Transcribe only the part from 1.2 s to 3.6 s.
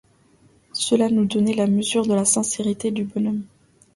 donnait la mesure de la sincérité du bonhomme.